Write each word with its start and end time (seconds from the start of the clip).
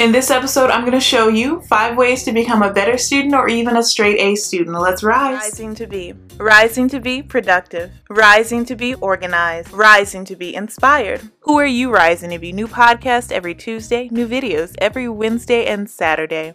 In 0.00 0.12
this 0.12 0.30
episode, 0.30 0.70
I'm 0.70 0.80
going 0.80 0.94
to 0.94 0.98
show 0.98 1.28
you 1.28 1.60
five 1.68 1.94
ways 1.94 2.22
to 2.22 2.32
become 2.32 2.62
a 2.62 2.72
better 2.72 2.96
student 2.96 3.34
or 3.34 3.50
even 3.50 3.76
a 3.76 3.82
straight 3.82 4.18
A 4.18 4.34
student. 4.34 4.80
Let's 4.80 5.02
rise. 5.02 5.42
Rising 5.42 5.74
to 5.74 5.86
be. 5.86 6.14
Rising 6.38 6.88
to 6.88 7.00
be 7.00 7.22
productive. 7.22 7.92
Rising 8.08 8.64
to 8.64 8.76
be 8.76 8.94
organized. 8.94 9.70
Rising 9.72 10.24
to 10.24 10.36
be 10.36 10.54
inspired. 10.54 11.20
Who 11.40 11.58
are 11.58 11.66
you 11.66 11.92
rising 11.92 12.30
to 12.30 12.38
be? 12.38 12.50
New 12.50 12.66
podcast 12.66 13.30
every 13.30 13.54
Tuesday, 13.54 14.08
new 14.10 14.26
videos 14.26 14.74
every 14.78 15.06
Wednesday 15.06 15.66
and 15.66 15.90
Saturday. 15.90 16.54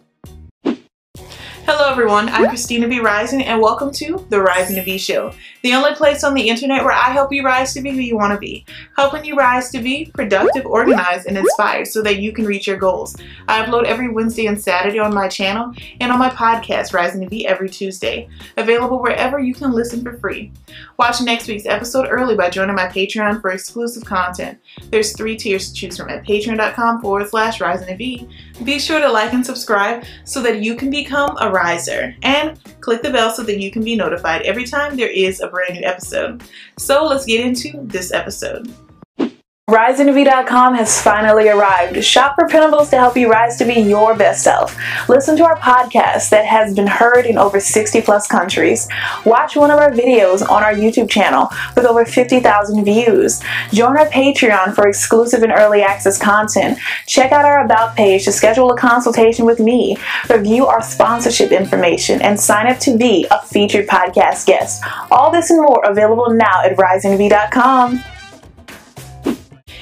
Hello 1.66 1.90
everyone, 1.90 2.28
I'm 2.28 2.48
Christina 2.48 2.86
B. 2.86 3.00
Rising 3.00 3.42
and 3.42 3.60
welcome 3.60 3.90
to 3.94 4.24
The 4.30 4.40
Rising 4.40 4.76
to 4.76 4.84
Be 4.84 4.96
Show, 4.98 5.32
the 5.64 5.74
only 5.74 5.94
place 5.94 6.22
on 6.22 6.32
the 6.32 6.48
internet 6.48 6.84
where 6.84 6.92
I 6.92 7.10
help 7.10 7.32
you 7.32 7.42
rise 7.42 7.74
to 7.74 7.80
be 7.80 7.90
who 7.90 7.98
you 7.98 8.16
want 8.16 8.32
to 8.32 8.38
be, 8.38 8.64
helping 8.96 9.24
you 9.24 9.34
rise 9.34 9.72
to 9.72 9.80
be 9.80 10.08
productive, 10.14 10.64
organized, 10.64 11.26
and 11.26 11.36
inspired 11.36 11.88
so 11.88 12.02
that 12.02 12.20
you 12.20 12.32
can 12.32 12.44
reach 12.44 12.68
your 12.68 12.76
goals. 12.76 13.16
I 13.48 13.64
upload 13.64 13.82
every 13.82 14.08
Wednesday 14.08 14.46
and 14.46 14.62
Saturday 14.62 15.00
on 15.00 15.12
my 15.12 15.26
channel 15.26 15.72
and 16.00 16.12
on 16.12 16.20
my 16.20 16.30
podcast, 16.30 16.94
Rising 16.94 17.20
to 17.22 17.28
Be, 17.28 17.48
every 17.48 17.68
Tuesday, 17.68 18.28
available 18.56 19.02
wherever 19.02 19.40
you 19.40 19.52
can 19.52 19.72
listen 19.72 20.04
for 20.04 20.16
free. 20.18 20.52
Watch 21.00 21.20
next 21.20 21.48
week's 21.48 21.66
episode 21.66 22.06
early 22.08 22.36
by 22.36 22.48
joining 22.48 22.76
my 22.76 22.86
Patreon 22.86 23.40
for 23.40 23.50
exclusive 23.50 24.04
content. 24.04 24.60
There's 24.90 25.16
three 25.16 25.36
tiers 25.36 25.72
to 25.72 25.74
choose 25.74 25.96
from 25.96 26.10
at 26.10 26.24
patreon.com 26.24 27.02
forward 27.02 27.28
slash 27.28 27.60
rising 27.60 27.88
to 27.88 27.96
be. 27.96 28.28
Be 28.64 28.78
sure 28.78 29.00
to 29.00 29.10
like 29.10 29.32
and 29.32 29.44
subscribe 29.44 30.04
so 30.24 30.42
that 30.42 30.62
you 30.62 30.76
can 30.76 30.90
become 30.90 31.36
a 31.40 31.50
riser 31.50 32.16
and 32.22 32.58
click 32.80 33.02
the 33.02 33.10
bell 33.10 33.30
so 33.30 33.42
that 33.42 33.60
you 33.60 33.70
can 33.70 33.84
be 33.84 33.94
notified 33.94 34.42
every 34.42 34.64
time 34.64 34.96
there 34.96 35.10
is 35.10 35.40
a 35.40 35.48
brand 35.48 35.74
new 35.74 35.86
episode. 35.86 36.42
So 36.78 37.04
let's 37.04 37.26
get 37.26 37.44
into 37.44 37.80
this 37.82 38.12
episode. 38.12 38.72
RisingToBe.com 39.68 40.76
has 40.76 41.02
finally 41.02 41.48
arrived. 41.48 42.04
Shop 42.04 42.36
for 42.38 42.46
printables 42.46 42.88
to 42.90 42.98
help 42.98 43.16
you 43.16 43.28
rise 43.28 43.56
to 43.56 43.64
be 43.64 43.80
your 43.80 44.14
best 44.14 44.44
self. 44.44 44.76
Listen 45.08 45.36
to 45.36 45.44
our 45.44 45.56
podcast 45.56 46.30
that 46.30 46.46
has 46.46 46.72
been 46.72 46.86
heard 46.86 47.26
in 47.26 47.36
over 47.36 47.58
60 47.58 48.00
plus 48.02 48.28
countries. 48.28 48.86
Watch 49.24 49.56
one 49.56 49.72
of 49.72 49.80
our 49.80 49.90
videos 49.90 50.48
on 50.48 50.62
our 50.62 50.72
YouTube 50.72 51.10
channel 51.10 51.48
with 51.74 51.84
over 51.84 52.04
50,000 52.04 52.84
views. 52.84 53.42
Join 53.72 53.96
our 53.96 54.06
Patreon 54.06 54.72
for 54.72 54.86
exclusive 54.86 55.42
and 55.42 55.50
early 55.50 55.82
access 55.82 56.16
content. 56.16 56.78
Check 57.08 57.32
out 57.32 57.44
our 57.44 57.64
About 57.64 57.96
page 57.96 58.24
to 58.26 58.30
schedule 58.30 58.70
a 58.70 58.78
consultation 58.78 59.44
with 59.46 59.58
me, 59.58 59.96
review 60.30 60.66
our 60.66 60.80
sponsorship 60.80 61.50
information, 61.50 62.22
and 62.22 62.38
sign 62.38 62.68
up 62.68 62.78
to 62.78 62.96
be 62.96 63.26
a 63.32 63.42
featured 63.42 63.88
podcast 63.88 64.46
guest. 64.46 64.84
All 65.10 65.32
this 65.32 65.50
and 65.50 65.60
more 65.60 65.84
available 65.84 66.30
now 66.30 66.62
at 66.62 66.76
RisingToBe.com 66.76 68.04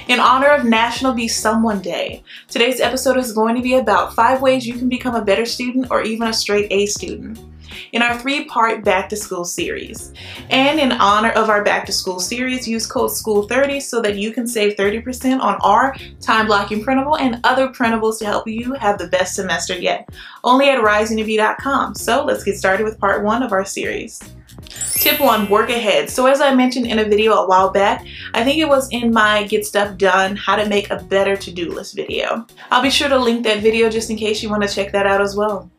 in 0.09 0.21
honor 0.21 0.49
of 0.49 0.65
National 0.65 1.13
Be 1.13 1.29
Someone 1.29 1.81
Day. 1.81 2.23
Today's 2.49 2.81
episode 2.81 3.17
is 3.17 3.33
going 3.33 3.57
to 3.57 3.63
be 3.63 3.75
about 3.75 4.15
five 4.15 4.43
ways 4.43 4.67
you 4.67 4.75
can 4.75 4.89
become 4.89 5.15
a 5.15 5.25
better 5.25 5.47
student 5.47 5.91
or 5.91 6.03
even 6.03 6.29
a 6.29 6.33
straight 6.33 6.71
A 6.71 6.87
student 6.87 7.39
in 7.93 8.03
our 8.03 8.17
three-part 8.19 8.85
back 8.85 9.09
to 9.09 9.17
school 9.17 9.45
series. 9.45 10.13
And 10.51 10.79
in 10.79 10.93
honor 10.93 11.31
of 11.31 11.49
our 11.49 11.65
back 11.65 11.87
to 11.87 11.93
school 11.93 12.21
series, 12.21 12.69
use 12.69 12.87
code 12.87 13.11
SCHOOL30 13.11 13.83
so 13.83 14.01
that 14.03 14.17
you 14.17 14.33
can 14.33 14.47
save 14.47 14.77
30% 14.77 15.41
on 15.41 15.57
our 15.63 15.97
time 16.21 16.47
blocking 16.47 16.85
printable 16.85 17.17
and 17.17 17.41
other 17.45 17.69
printables 17.69 18.19
to 18.19 18.27
help 18.27 18.47
you 18.47 18.75
have 18.75 18.99
the 18.99 19.09
best 19.09 19.35
semester 19.35 19.75
yet. 19.75 20.09
Only 20.45 20.69
at 20.69 20.79
risingtobe.com. 20.79 21.95
So 21.95 22.25
let's 22.25 22.45
get 22.45 22.59
started 22.59 22.85
with 22.85 23.01
part 23.01 23.25
one 23.25 23.43
of 23.43 23.53
our 23.53 23.65
series. 23.65 24.21
Tip 24.95 25.21
one, 25.21 25.51
work 25.51 25.69
ahead. 25.69 26.09
So 26.09 26.27
as 26.27 26.41
I 26.41 26.55
mentioned 26.55 26.87
in 26.87 26.99
a 26.99 27.05
video 27.05 27.33
a 27.35 27.47
while 27.47 27.71
back, 27.71 28.07
I 28.33 28.43
think 28.43 28.59
it 28.59 28.69
was 28.69 28.89
in 28.91 29.13
my 29.13 29.45
get 29.45 29.67
stuff 29.67 29.99
done, 29.99 30.37
how 30.37 30.57
to 30.57 30.69
make 30.69 30.91
a 30.91 31.03
better 31.03 31.37
to-do 31.37 31.71
list 31.71 31.95
video. 31.95 32.47
I'll 32.71 32.83
be 32.83 32.91
sure 32.91 33.09
to 33.09 33.19
link 33.19 33.45
that 33.45 33.61
video 33.61 33.91
just 33.91 34.09
in 34.09 34.17
case 34.17 34.43
you 34.43 34.49
want 34.49 34.63
to 34.63 34.75
check 34.75 34.93
that 34.93 35.07
out 35.07 35.21
as 35.21 35.37
well. 35.37 35.71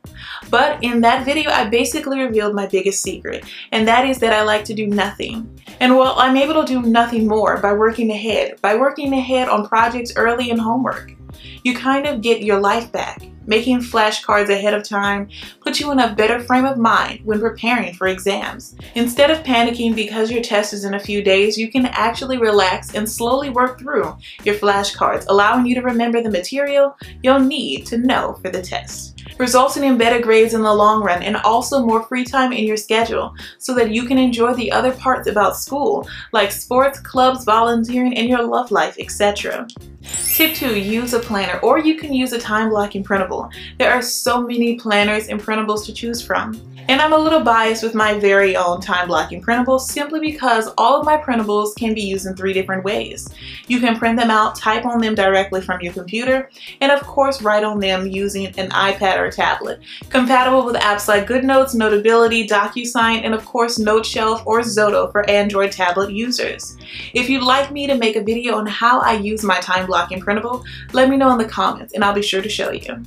But 0.50 0.84
in 0.84 1.02
that 1.02 1.26
video, 1.26 1.50
I 1.50 1.70
basically 1.70 2.20
revealed 2.20 2.54
my 2.54 2.68
biggest 2.68 3.02
secret, 3.02 3.46
and 3.72 3.88
that 3.88 4.06
is 4.06 4.20
that 4.20 4.34
I 4.34 4.44
like 4.44 4.64
to 4.66 4.76
do 4.76 4.86
nothing. 4.86 5.50
And 5.80 5.98
well, 5.98 6.14
I'm 6.18 6.38
able 6.38 6.64
to 6.64 6.68
do 6.68 6.82
nothing 6.84 7.28
more 7.28 7.58
by 7.58 7.74
working 7.74 8.12
ahead, 8.12 8.62
by 8.62 8.76
working 8.76 9.12
ahead 9.14 9.50
on 9.50 9.68
projects 9.68 10.14
early 10.16 10.52
in 10.52 10.60
homework. 10.60 11.15
You 11.64 11.76
kind 11.76 12.06
of 12.06 12.22
get 12.22 12.42
your 12.42 12.60
life 12.60 12.92
back. 12.92 13.24
Making 13.48 13.80
flashcards 13.80 14.50
ahead 14.50 14.74
of 14.74 14.84
time 14.84 15.30
puts 15.62 15.80
you 15.80 15.92
in 15.92 16.00
a 16.00 16.16
better 16.16 16.40
frame 16.40 16.66
of 16.66 16.78
mind 16.78 17.22
when 17.24 17.40
preparing 17.40 17.94
for 17.94 18.08
exams. 18.08 18.76
Instead 18.96 19.30
of 19.30 19.44
panicking 19.44 19.96
because 19.96 20.32
your 20.32 20.42
test 20.42 20.74
is 20.74 20.84
in 20.84 20.96
a 20.96 21.00
few 21.00 21.22
days, 21.22 21.58
you 21.58 21.72
can 21.72 21.86
actually 21.88 22.40
relax 22.40 22.96
and 22.96 23.08
slowly 23.08 23.52
work 23.52 23.78
through 23.78 24.18
your 24.44 24.56
flashcards, 24.56 25.26
allowing 25.28 25.66
you 25.66 25.76
to 25.76 25.82
remember 25.82 26.22
the 26.22 26.32
material 26.32 26.98
you'll 27.22 27.40
need 27.40 27.86
to 27.86 27.98
know 27.98 28.34
for 28.42 28.50
the 28.50 28.62
test 28.62 29.15
resulting 29.38 29.84
in 29.84 29.98
better 29.98 30.20
grades 30.20 30.54
in 30.54 30.62
the 30.62 30.74
long 30.74 31.04
run 31.04 31.24
and 31.24 31.38
also 31.38 31.86
more 31.86 32.04
free 32.04 32.24
time 32.24 32.54
in 32.54 32.66
your 32.66 32.78
schedule 32.78 33.36
so 33.58 33.74
that 33.76 33.92
you 33.92 34.06
can 34.06 34.18
enjoy 34.18 34.54
the 34.54 34.72
other 34.72 34.92
parts 34.94 35.28
about 35.28 35.58
school 35.58 36.08
like 36.32 36.52
sports, 36.52 37.00
clubs, 37.00 37.44
volunteering, 37.44 38.16
and 38.18 38.30
your 38.30 38.44
love 38.44 38.72
life, 38.72 38.96
etc. 39.00 39.68
Tip 40.28 40.56
2. 40.56 40.80
Use 40.80 41.14
a 41.14 41.20
planner 41.20 41.60
or 41.60 41.80
you 41.80 41.96
can 41.96 42.14
use 42.14 42.34
a 42.34 42.40
time 42.40 42.70
blocking 42.70 43.04
printable. 43.04 43.50
There 43.78 43.92
are 43.92 44.02
so 44.02 44.42
many 44.42 44.78
planners 44.78 45.28
and 45.28 45.42
printables 45.42 45.86
to 45.86 45.94
choose 45.94 46.22
from. 46.22 46.60
And 46.88 47.02
I'm 47.02 47.14
a 47.14 47.18
little 47.18 47.40
biased 47.40 47.82
with 47.82 47.96
my 47.96 48.20
very 48.20 48.56
own 48.56 48.80
time 48.80 49.08
blocking 49.08 49.42
printable 49.42 49.80
simply 49.80 50.20
because 50.20 50.70
all 50.78 51.00
of 51.00 51.06
my 51.06 51.18
printables 51.18 51.76
can 51.76 51.96
be 51.96 52.02
used 52.02 52.28
in 52.28 52.36
three 52.36 52.54
different 52.54 52.84
ways. 52.84 53.28
You 53.68 53.80
can 53.80 53.98
print 53.98 54.20
them 54.20 54.30
out, 54.30 54.56
type 54.56 54.86
on 54.86 55.02
them 55.02 55.16
directly 55.16 55.62
from 55.62 55.82
your 55.82 55.94
computer, 55.94 56.50
and 56.82 56.92
of 56.92 57.02
course 57.02 57.42
write 57.42 57.64
on 57.64 57.80
them 57.80 58.06
using 58.06 58.48
an 58.60 58.70
iPad 58.70 59.18
or 59.18 59.25
tablet. 59.32 59.80
Compatible 60.10 60.66
with 60.66 60.76
apps 60.76 61.08
like 61.08 61.28
GoodNotes, 61.28 61.76
Notability, 61.76 62.48
DocuSign, 62.48 63.24
and 63.24 63.34
of 63.34 63.46
course 63.46 63.78
NoteShelf 63.78 64.46
or 64.46 64.62
Xodo 64.62 65.12
for 65.12 65.30
Android 65.30 65.72
tablet 65.72 66.12
users. 66.12 66.78
If 67.14 67.30
you'd 67.30 67.44
like 67.44 67.72
me 67.72 67.88
to 67.88 67.96
make 67.96 68.16
a 68.16 68.24
video 68.24 68.56
on 68.56 68.66
how 68.68 69.00
I 69.00 69.14
use 69.14 69.44
my 69.44 69.60
time 69.60 69.86
blocking 69.86 70.22
printable, 70.22 70.64
let 70.94 71.10
me 71.10 71.18
know 71.18 71.32
in 71.32 71.38
the 71.38 71.46
comments 71.46 71.94
and 71.94 72.04
I'll 72.04 72.14
be 72.14 72.22
sure 72.22 72.42
to 72.42 72.50
show 72.50 72.72
you. 72.72 73.04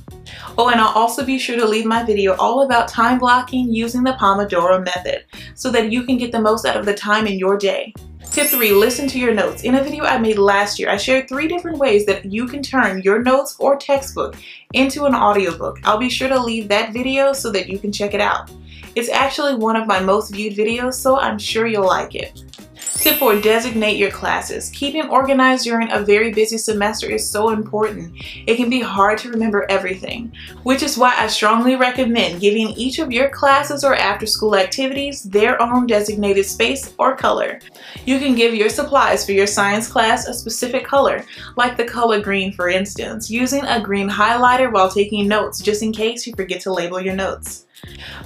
Oh, 0.57 0.69
and 0.69 0.79
I'll 0.79 0.93
also 0.93 1.25
be 1.25 1.39
sure 1.39 1.55
to 1.55 1.65
leave 1.65 1.85
my 1.85 2.03
video 2.03 2.35
all 2.35 2.61
about 2.61 2.87
time 2.87 3.19
blocking 3.19 3.73
using 3.73 4.03
the 4.03 4.13
Pomodoro 4.13 4.83
method 4.83 5.25
so 5.55 5.71
that 5.71 5.91
you 5.91 6.03
can 6.03 6.17
get 6.17 6.31
the 6.31 6.41
most 6.41 6.65
out 6.65 6.77
of 6.77 6.85
the 6.85 6.93
time 6.93 7.27
in 7.27 7.37
your 7.37 7.57
day. 7.57 7.93
Tip 8.39 8.47
3. 8.47 8.71
Listen 8.71 9.05
to 9.09 9.19
your 9.19 9.33
notes. 9.33 9.63
In 9.63 9.75
a 9.75 9.83
video 9.83 10.05
I 10.05 10.17
made 10.17 10.37
last 10.37 10.79
year, 10.79 10.89
I 10.89 10.95
shared 10.95 11.27
three 11.27 11.45
different 11.45 11.77
ways 11.77 12.05
that 12.05 12.23
you 12.23 12.47
can 12.47 12.63
turn 12.63 13.01
your 13.01 13.21
notes 13.21 13.57
or 13.59 13.75
textbook 13.75 14.37
into 14.73 15.03
an 15.03 15.13
audiobook. 15.13 15.77
I'll 15.83 15.97
be 15.97 16.09
sure 16.09 16.29
to 16.29 16.41
leave 16.41 16.69
that 16.69 16.93
video 16.93 17.33
so 17.33 17.51
that 17.51 17.67
you 17.67 17.77
can 17.77 17.91
check 17.91 18.13
it 18.13 18.21
out. 18.21 18.49
It's 18.95 19.09
actually 19.09 19.55
one 19.55 19.75
of 19.75 19.87
my 19.87 19.99
most 19.99 20.33
viewed 20.33 20.53
videos, 20.53 20.93
so 20.93 21.19
I'm 21.19 21.37
sure 21.37 21.67
you'll 21.67 21.85
like 21.85 22.15
it. 22.15 22.45
Tip 22.99 23.17
4. 23.17 23.39
Designate 23.39 23.95
your 23.95 24.11
classes. 24.11 24.69
Keeping 24.71 25.09
organized 25.09 25.63
during 25.63 25.89
a 25.89 26.01
very 26.01 26.33
busy 26.33 26.57
semester 26.57 27.09
is 27.09 27.27
so 27.27 27.51
important. 27.51 28.13
It 28.45 28.57
can 28.57 28.69
be 28.69 28.81
hard 28.81 29.17
to 29.19 29.29
remember 29.29 29.65
everything, 29.69 30.33
which 30.63 30.83
is 30.83 30.97
why 30.97 31.15
I 31.17 31.27
strongly 31.27 31.77
recommend 31.77 32.41
giving 32.41 32.71
each 32.71 32.99
of 32.99 33.09
your 33.09 33.29
classes 33.29 33.85
or 33.85 33.95
after-school 33.95 34.57
activities 34.57 35.23
their 35.23 35.61
own 35.61 35.87
designated 35.87 36.45
space 36.45 36.93
or 36.99 37.15
color. 37.15 37.61
You 38.05 38.19
can 38.19 38.35
give 38.35 38.53
your 38.53 38.69
supplies 38.69 39.25
for 39.25 39.31
your 39.31 39.47
science 39.47 39.87
class 39.87 40.27
a 40.27 40.33
specific 40.33 40.85
color, 40.85 41.23
like 41.55 41.77
the 41.77 41.85
color 41.85 42.19
green 42.19 42.51
for 42.51 42.67
instance, 42.67 43.29
using 43.31 43.63
a 43.63 43.81
green 43.81 44.09
highlighter 44.09 44.73
while 44.73 44.91
taking 44.91 45.25
notes 45.25 45.61
just 45.61 45.83
in 45.83 45.93
case 45.93 46.27
you 46.27 46.33
forget 46.35 46.59
to 46.61 46.73
label 46.73 46.99
your 46.99 47.15
notes. 47.15 47.65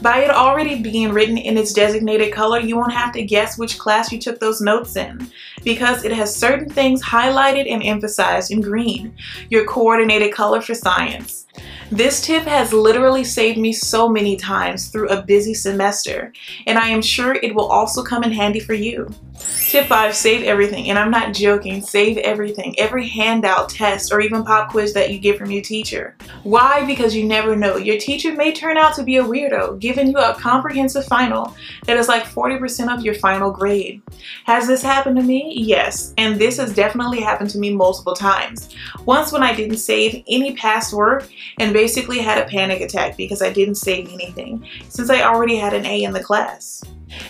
By 0.02 0.20
it 0.20 0.30
already 0.30 0.82
being 0.82 1.12
written 1.12 1.38
in 1.38 1.58
its 1.58 1.74
designated 1.74 2.34
color, 2.34 2.60
you 2.60 2.76
won't 2.76 2.94
have 2.94 3.14
to 3.14 3.24
guess 3.24 3.58
which 3.58 3.78
class 3.78 4.12
you 4.12 4.20
took 4.20 4.40
those 4.40 4.62
notes 4.62 4.96
in 4.96 5.32
because 5.64 6.04
it 6.04 6.12
has 6.12 6.36
certain 6.36 6.70
things 6.70 7.04
highlighted 7.04 7.72
and 7.72 7.82
emphasized 7.84 8.52
in 8.52 8.62
green, 8.62 9.16
your 9.50 9.66
coordinated 9.66 10.34
color 10.34 10.62
for 10.62 10.74
science. 10.74 11.48
This 11.92 12.22
tip 12.22 12.44
has 12.44 12.74
literally 12.74 13.24
saved 13.24 13.58
me 13.58 13.72
so 13.72 14.10
many 14.10 14.36
times 14.36 14.88
through 14.88 15.10
a 15.10 15.22
busy 15.22 15.54
semester, 15.54 16.34
and 16.66 16.80
I 16.80 16.88
am 16.88 17.02
sure 17.02 17.36
it 17.36 17.54
will 17.54 17.68
also 17.68 18.04
come 18.04 18.24
in 18.24 18.32
handy 18.32 18.60
for 18.60 18.74
you. 18.74 19.14
Tip 19.40 19.88
5. 19.88 20.16
Save 20.16 20.44
everything. 20.44 20.90
And 20.90 21.00
I'm 21.00 21.10
not 21.10 21.34
joking. 21.34 21.82
Save 21.82 22.18
everything. 22.18 22.78
Every 22.80 23.08
handout, 23.08 23.70
test, 23.70 24.14
or 24.14 24.22
even 24.22 24.44
pop 24.44 24.70
quiz 24.70 24.94
that 24.94 25.12
you 25.12 25.18
get 25.18 25.38
from 25.38 25.50
your 25.50 25.64
teacher. 25.64 26.16
Why? 26.44 26.86
Because 26.86 27.16
you 27.16 27.24
never 27.24 27.56
know. 27.56 27.78
Your 27.78 27.98
teacher 27.98 28.34
may 28.34 28.52
turn 28.52 28.78
out 28.78 28.94
to 28.96 29.04
be 29.04 29.18
a 29.18 29.24
weirdo, 29.24 29.80
giving 29.80 30.12
you 30.12 30.18
a 30.18 30.36
comprehensive 30.36 31.06
final 31.06 31.56
that 31.86 31.98
is 31.98 32.08
like 32.08 32.24
40% 32.24 32.96
of 32.96 33.04
your 33.04 33.16
final 33.16 33.50
grade. 33.50 34.02
Has 34.46 34.68
this 34.68 34.84
happened 34.84 35.18
to 35.18 35.24
me? 35.24 35.54
Yes. 35.56 36.14
And 36.18 36.40
this 36.40 36.58
has 36.58 36.74
definitely 36.74 37.22
happened 37.22 37.50
to 37.52 37.58
me 37.58 37.74
multiple 37.74 38.14
times. 38.14 38.70
Once 39.06 39.32
when 39.32 39.42
I 39.42 39.56
didn't 39.56 39.78
save 39.78 40.24
any 40.28 40.56
past 40.56 40.94
work 40.94 41.28
and 41.60 41.74
basically 41.74 42.20
had 42.20 42.38
a 42.38 42.48
panic 42.48 42.82
attack 42.82 43.18
because 43.18 43.42
I 43.42 43.52
didn't 43.52 43.76
save 43.76 44.14
anything 44.14 44.68
since 44.90 45.10
I 45.10 45.24
already 45.24 45.56
had 45.56 45.74
an 45.74 45.86
A 45.86 46.04
in 46.04 46.14
the 46.14 46.24
class. 46.24 46.84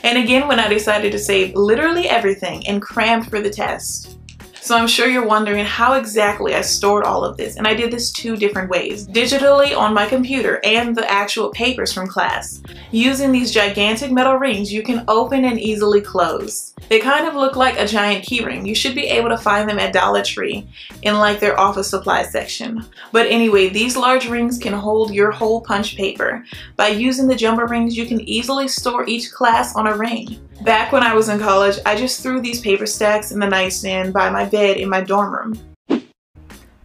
And 0.03 0.18
again 0.18 0.47
when 0.47 0.59
I 0.59 0.68
decided 0.68 1.12
to 1.12 1.19
save 1.19 1.56
literally 1.56 2.07
everything 2.09 2.68
and 2.68 2.81
crammed 2.81 3.30
for 3.30 3.41
the 3.41 3.50
test. 3.50 4.18
So 4.63 4.77
I'm 4.77 4.88
sure 4.88 5.10
you're 5.10 5.27
wondering 5.27 5.65
how 5.65 5.95
exactly 5.95 6.56
I 6.56 6.62
stored 6.62 7.04
all 7.04 7.25
of 7.25 7.36
this 7.36 7.57
and 7.57 7.68
I 7.68 7.74
did 7.74 7.92
this 7.92 8.13
two 8.13 8.38
different 8.38 8.69
ways. 8.69 9.06
Digitally 9.06 9.77
on 9.77 9.94
my 9.94 10.06
computer 10.06 10.62
and 10.63 10.95
the 10.95 11.06
actual 11.12 11.50
papers 11.50 11.92
from 11.92 12.07
class. 12.07 12.63
Using 12.89 13.33
these 13.33 13.51
gigantic 13.51 14.10
metal 14.10 14.36
rings 14.36 14.71
you 14.71 14.81
can 14.81 15.04
open 15.10 15.44
and 15.44 15.60
easily 15.60 16.00
close. 16.00 16.74
They 16.88 17.01
kind 17.01 17.27
of 17.27 17.36
look 17.36 17.57
like 17.57 17.77
a 17.77 17.86
giant 17.86 18.24
keyring. 18.24 18.65
You 18.65 18.74
should 18.74 18.95
be 18.95 19.07
able 19.07 19.27
to 19.30 19.38
find 19.38 19.68
them 19.68 19.80
at 19.80 19.92
Dollar 19.92 20.24
Tree 20.24 20.65
in 21.01 21.15
like 21.15 21.42
their 21.42 21.60
office 21.60 21.89
supply 21.89 22.24
section. 22.24 22.86
But 23.12 23.27
anyway, 23.27 23.68
these 23.68 23.98
large 23.98 24.30
rings 24.30 24.57
can 24.57 24.71
hold 24.71 25.13
your 25.13 25.31
hole 25.31 25.60
punch 25.60 25.98
paper. 25.98 26.45
By 26.77 26.88
using 26.88 27.27
the 27.27 27.36
jumbo 27.36 27.63
rings 27.63 27.98
you 27.98 28.06
can 28.06 28.21
easily 28.21 28.69
store 28.69 29.06
each 29.10 29.33
class 29.33 29.75
on 29.75 29.88
a 29.88 29.98
ring. 29.98 30.39
Back 30.61 30.91
when 30.91 31.03
I 31.03 31.13
was 31.13 31.29
in 31.29 31.39
college, 31.39 31.79
I 31.85 31.95
just 31.95 32.21
threw 32.21 32.39
these 32.39 32.61
paper 32.61 32.85
stacks 32.85 33.31
in 33.31 33.39
the 33.39 33.47
nightstand 33.47 34.13
by 34.13 34.29
my 34.29 34.45
bed 34.45 34.77
in 34.77 34.88
my 34.88 35.01
dorm 35.01 35.33
room. 35.33 36.03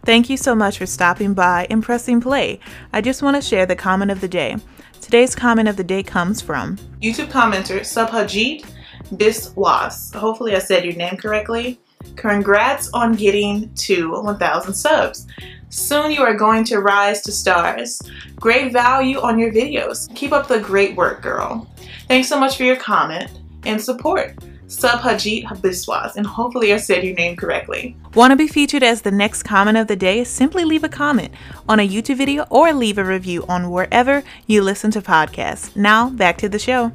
Thank 0.03 0.29
you 0.29 0.37
so 0.37 0.55
much 0.55 0.79
for 0.79 0.85
stopping 0.85 1.33
by 1.33 1.67
and 1.69 1.83
pressing 1.83 2.19
play. 2.19 2.59
I 2.91 3.01
just 3.01 3.21
want 3.21 3.35
to 3.35 3.41
share 3.41 3.65
the 3.65 3.75
comment 3.75 4.11
of 4.11 4.21
the 4.21 4.27
day. 4.27 4.57
Today's 5.01 5.35
comment 5.35 5.67
of 5.67 5.77
the 5.77 5.83
day 5.83 6.03
comes 6.03 6.41
from 6.41 6.77
YouTube 7.01 7.29
commenter 7.29 7.81
Subhajit 7.81 8.65
Biswas. 9.13 10.13
Hopefully 10.15 10.55
I 10.55 10.59
said 10.59 10.83
your 10.83 10.95
name 10.95 11.15
correctly. 11.15 11.79
Congrats 12.15 12.89
on 12.93 13.13
getting 13.13 13.73
to 13.75 14.11
1,000 14.11 14.73
subs. 14.73 15.27
Soon 15.69 16.11
you 16.11 16.21
are 16.21 16.33
going 16.33 16.63
to 16.65 16.79
rise 16.79 17.21
to 17.21 17.31
stars. 17.31 18.01
Great 18.35 18.73
value 18.73 19.19
on 19.19 19.37
your 19.37 19.51
videos. 19.51 20.13
Keep 20.15 20.31
up 20.31 20.47
the 20.47 20.59
great 20.59 20.95
work, 20.95 21.21
girl. 21.21 21.67
Thanks 22.07 22.27
so 22.27 22.39
much 22.39 22.57
for 22.57 22.63
your 22.63 22.77
comment 22.77 23.38
and 23.65 23.81
support. 23.81 24.35
Subhajit 24.67 25.45
Biswas, 25.61 26.15
and 26.15 26.27
hopefully 26.27 26.71
I 26.73 26.77
said 26.77 27.03
your 27.03 27.15
name 27.15 27.35
correctly. 27.35 27.97
Want 28.13 28.31
to 28.31 28.37
be 28.37 28.47
featured 28.47 28.83
as 28.83 29.01
the 29.01 29.09
next 29.09 29.43
comment 29.43 29.77
of 29.77 29.87
the 29.87 29.95
day? 29.95 30.23
Simply 30.23 30.63
leave 30.63 30.83
a 30.83 30.89
comment 30.89 31.33
on 31.67 31.79
a 31.79 31.87
YouTube 31.87 32.17
video 32.17 32.45
or 32.51 32.71
leave 32.71 32.99
a 32.99 33.03
review 33.03 33.45
on 33.49 33.71
wherever 33.71 34.23
you 34.45 34.61
listen 34.61 34.91
to 34.91 35.01
podcasts. 35.01 35.75
Now, 35.75 36.11
back 36.11 36.37
to 36.37 36.49
the 36.49 36.59
show. 36.59 36.91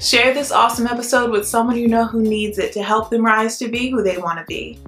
Share 0.00 0.34
this 0.34 0.50
awesome 0.50 0.88
episode 0.88 1.30
with 1.30 1.46
someone 1.46 1.76
you 1.76 1.86
know 1.86 2.06
who 2.06 2.22
needs 2.22 2.58
it 2.58 2.72
to 2.72 2.82
help 2.82 3.10
them 3.10 3.24
rise 3.24 3.56
to 3.58 3.68
be 3.68 3.88
who 3.88 4.02
they 4.02 4.18
want 4.18 4.38
to 4.38 4.44
be. 4.46 4.80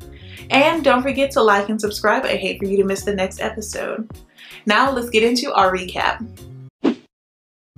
And 0.50 0.82
don't 0.82 1.02
forget 1.02 1.30
to 1.32 1.42
like 1.42 1.68
and 1.68 1.80
subscribe. 1.80 2.24
I 2.24 2.36
hate 2.36 2.58
for 2.58 2.66
you 2.66 2.76
to 2.78 2.84
miss 2.84 3.04
the 3.04 3.14
next 3.14 3.40
episode. 3.40 4.10
Now 4.66 4.90
let's 4.90 5.10
get 5.10 5.22
into 5.22 5.52
our 5.54 5.72
recap. 5.72 6.26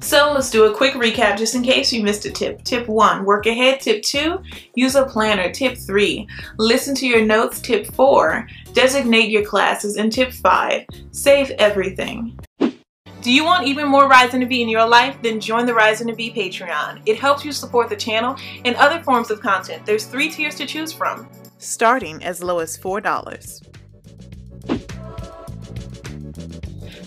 So 0.04 0.34
let's 0.34 0.50
do 0.50 0.66
a 0.66 0.76
quick 0.76 0.92
recap 0.92 1.38
just 1.38 1.54
in 1.54 1.62
case 1.62 1.90
you 1.90 2.02
missed 2.02 2.26
a 2.26 2.30
tip. 2.30 2.62
Tip 2.62 2.88
1, 2.88 3.24
work 3.24 3.46
ahead. 3.46 3.80
Tip 3.80 4.02
2, 4.02 4.38
use 4.74 4.96
a 4.96 5.06
planner. 5.06 5.50
Tip 5.50 5.78
3, 5.78 6.28
listen 6.58 6.94
to 6.96 7.06
your 7.06 7.24
notes. 7.24 7.58
Tip 7.58 7.86
4, 7.86 8.46
designate 8.74 9.30
your 9.30 9.46
classes. 9.46 9.96
And 9.96 10.12
tip 10.12 10.30
5, 10.30 10.84
save 11.10 11.52
everything. 11.52 12.38
Do 12.58 13.32
you 13.32 13.44
want 13.44 13.66
even 13.66 13.88
more 13.88 14.06
Rising 14.06 14.40
to 14.40 14.46
Be 14.46 14.60
in 14.60 14.68
your 14.68 14.86
life? 14.86 15.16
Then 15.22 15.40
join 15.40 15.64
the 15.64 15.72
Rising 15.72 16.08
to 16.08 16.14
Be 16.14 16.30
Patreon. 16.30 17.00
It 17.06 17.18
helps 17.18 17.42
you 17.42 17.50
support 17.50 17.88
the 17.88 17.96
channel 17.96 18.36
and 18.66 18.76
other 18.76 19.02
forms 19.02 19.30
of 19.30 19.40
content. 19.40 19.86
There's 19.86 20.04
three 20.04 20.28
tiers 20.28 20.56
to 20.56 20.66
choose 20.66 20.92
from. 20.92 21.30
Starting 21.56 22.22
as 22.22 22.42
low 22.42 22.58
as 22.58 22.76
$4. 22.76 23.70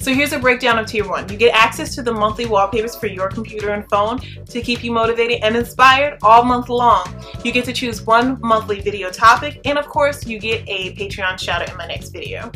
So 0.08 0.14
here's 0.14 0.32
a 0.32 0.40
breakdown 0.40 0.80
of 0.80 0.86
tier 0.86 1.06
one. 1.06 1.28
You 1.28 1.36
get 1.36 1.54
access 1.54 1.94
to 1.96 2.02
the 2.02 2.14
monthly 2.14 2.46
wallpapers 2.46 2.96
for 2.96 3.08
your 3.08 3.28
computer 3.28 3.72
and 3.72 3.84
phone 3.90 4.20
to 4.46 4.62
keep 4.62 4.82
you 4.82 4.90
motivated 4.90 5.44
and 5.44 5.54
inspired 5.54 6.18
all 6.22 6.46
month 6.46 6.70
long. 6.70 7.14
You 7.44 7.52
get 7.52 7.66
to 7.66 7.74
choose 7.74 8.04
one 8.04 8.40
monthly 8.40 8.80
video 8.80 9.10
topic 9.10 9.60
and 9.66 9.78
of 9.78 9.90
course 9.90 10.26
you 10.26 10.40
get 10.40 10.64
a 10.66 10.96
Patreon 10.96 11.38
shout 11.38 11.62
out 11.62 11.70
in 11.70 11.76
my 11.76 11.88
next 11.88 12.12
video. 12.12 12.50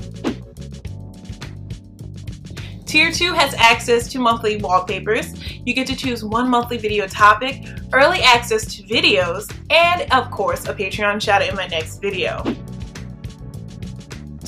Tier 2.85 3.11
2 3.11 3.33
has 3.33 3.53
access 3.55 4.07
to 4.13 4.19
monthly 4.19 4.55
wallpapers. 4.55 5.33
You 5.65 5.73
get 5.73 5.87
to 5.87 5.95
choose 5.97 6.23
one 6.23 6.49
monthly 6.49 6.77
video 6.77 7.05
topic, 7.05 7.65
early 7.91 8.21
access 8.21 8.63
to 8.75 8.83
videos, 8.83 9.53
and 9.69 10.09
of 10.13 10.31
course 10.31 10.69
a 10.69 10.73
Patreon 10.73 11.21
shout 11.21 11.41
out 11.41 11.49
in 11.49 11.55
my 11.57 11.67
next 11.67 12.01
video. 12.01 12.45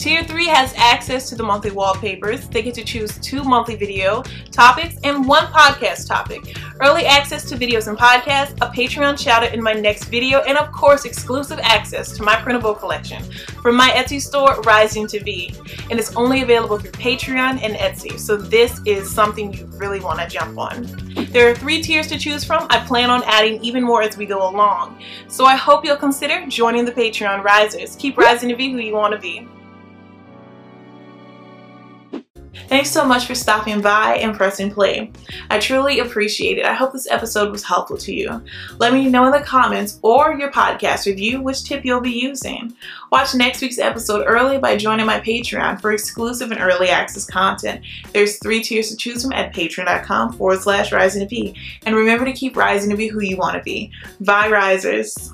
Tier 0.04 0.22
3 0.22 0.48
has 0.48 0.74
access 0.76 1.30
to 1.30 1.36
the 1.36 1.44
monthly 1.44 1.72
wallpapers. 1.72 2.50
They 2.50 2.62
get 2.62 2.74
to 2.74 2.84
choose 2.84 3.18
two 3.20 3.42
monthly 3.42 3.78
video 3.78 4.22
topics 4.52 4.98
and 5.06 5.26
one 5.26 5.46
podcast 5.46 6.10
topic. 6.10 6.58
Early 6.82 7.06
access 7.06 7.48
to 7.48 7.56
videos 7.56 7.88
and 7.88 7.98
podcasts, 7.98 8.52
a 8.60 8.70
Patreon 8.70 9.18
shout 9.18 9.46
out 9.46 9.54
in 9.54 9.64
my 9.64 9.72
next 9.72 10.10
video, 10.10 10.42
and 10.42 10.58
of 10.58 10.74
course 10.74 11.06
exclusive 11.06 11.58
access 11.64 12.12
to 12.18 12.22
my 12.22 12.36
printable 12.36 12.76
collection 12.76 13.24
from 13.62 13.78
my 13.78 13.92
Etsy 13.92 14.20
store, 14.20 14.60
Rising 14.64 15.08
to 15.08 15.22
Be. 15.22 15.56
And 15.90 15.98
it's 15.98 16.14
only 16.18 16.42
available 16.42 16.80
through 16.80 16.92
Patreon 16.92 17.64
and 17.64 17.76
Etsy, 17.76 18.20
so 18.20 18.36
this 18.36 18.82
is 18.86 19.10
something 19.10 19.54
you 19.54 19.68
really 19.78 20.02
want 20.02 20.20
to 20.20 20.28
jump 20.28 20.58
on. 20.58 20.84
There 21.32 21.50
are 21.50 21.56
three 21.56 21.82
tiers 21.82 22.08
to 22.08 22.20
choose 22.20 22.44
from. 22.44 22.68
I 22.70 22.86
plan 22.86 23.10
on 23.10 23.24
adding 23.24 23.64
even 23.64 23.86
more 23.86 24.02
as 24.02 24.18
we 24.18 24.26
go 24.26 24.50
along. 24.50 25.02
So 25.30 25.46
I 25.46 25.56
hope 25.56 25.86
you'll 25.86 25.96
consider 25.96 26.46
joining 26.48 26.84
the 26.84 26.92
Patreon 26.92 27.42
Risers. 27.42 27.96
Keep 27.96 28.18
rising 28.18 28.50
to 28.50 28.58
be 28.58 28.70
who 28.70 28.80
you 28.80 28.96
want 28.96 29.14
to 29.14 29.18
be. 29.18 29.48
Thanks 32.74 32.90
so 32.90 33.06
much 33.06 33.28
for 33.28 33.36
stopping 33.36 33.81
by 33.81 34.16
and 34.16 34.36
pressing 34.36 34.72
play. 34.72 35.12
I 35.52 35.60
truly 35.60 36.00
appreciate 36.00 36.58
it. 36.58 36.66
I 36.66 36.74
hope 36.74 36.92
this 36.92 37.08
episode 37.08 37.52
was 37.52 37.64
helpful 37.64 37.98
to 37.98 38.12
you. 38.12 38.42
Let 38.80 38.94
me 38.94 39.08
know 39.10 39.25
in 39.28 39.31
the 39.31 39.42
comments 39.42 40.00
or 40.02 40.34
your 40.34 40.52
podcast 40.52 41.06
review 41.06 41.40
which 41.40 41.66
tip 41.66 41.86
you'll 41.86 42.02
be 42.02 42.20
using. 42.20 42.75
Watch 43.12 43.36
next 43.36 43.62
week's 43.62 43.78
episode 43.78 44.25
early 44.25 44.58
by 44.58 44.75
joining 44.75 45.06
my 45.06 45.20
Patreon 45.20 45.80
for 45.80 45.92
exclusive 45.92 46.50
and 46.52 46.60
early 46.60 46.90
access 46.90 47.28
content. 47.28 47.86
There's 48.12 48.40
three 48.40 48.64
tiers 48.64 48.90
to 48.90 48.98
choose 48.98 49.22
from 49.22 49.34
at 49.34 49.54
patreon.com 49.54 50.34
forward 50.34 50.62
slash 50.62 50.92
rising 50.92 51.22
to 51.22 51.28
be. 51.28 51.56
And 51.86 51.96
remember 51.96 52.26
to 52.26 52.34
keep 52.34 52.58
rising 52.58 52.90
to 52.90 52.98
be 52.98 53.08
who 53.08 53.22
you 53.22 53.38
want 53.38 53.56
to 53.56 53.62
be. 53.62 53.92
Bye, 54.19 54.50
risers. 54.50 55.31